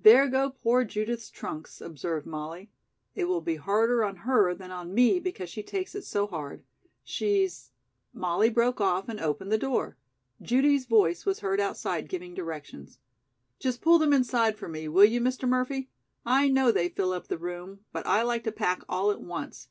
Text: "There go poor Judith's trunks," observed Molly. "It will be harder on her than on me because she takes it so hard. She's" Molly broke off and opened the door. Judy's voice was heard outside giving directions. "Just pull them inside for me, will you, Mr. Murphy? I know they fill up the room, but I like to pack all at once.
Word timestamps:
"There 0.00 0.26
go 0.26 0.48
poor 0.48 0.84
Judith's 0.84 1.28
trunks," 1.28 1.82
observed 1.82 2.24
Molly. 2.26 2.70
"It 3.14 3.24
will 3.26 3.42
be 3.42 3.56
harder 3.56 4.02
on 4.02 4.16
her 4.24 4.54
than 4.54 4.70
on 4.70 4.94
me 4.94 5.20
because 5.20 5.50
she 5.50 5.62
takes 5.62 5.94
it 5.94 6.06
so 6.06 6.26
hard. 6.26 6.64
She's" 7.04 7.70
Molly 8.24 8.48
broke 8.48 8.80
off 8.80 9.06
and 9.10 9.20
opened 9.20 9.52
the 9.52 9.58
door. 9.58 9.98
Judy's 10.40 10.86
voice 10.86 11.26
was 11.26 11.40
heard 11.40 11.60
outside 11.60 12.08
giving 12.08 12.32
directions. 12.32 13.00
"Just 13.58 13.82
pull 13.82 13.98
them 13.98 14.14
inside 14.14 14.56
for 14.56 14.66
me, 14.66 14.88
will 14.88 15.04
you, 15.04 15.20
Mr. 15.20 15.46
Murphy? 15.46 15.90
I 16.24 16.48
know 16.48 16.72
they 16.72 16.88
fill 16.88 17.12
up 17.12 17.28
the 17.28 17.36
room, 17.36 17.80
but 17.92 18.06
I 18.06 18.22
like 18.22 18.44
to 18.44 18.52
pack 18.52 18.82
all 18.88 19.10
at 19.10 19.20
once. 19.20 19.68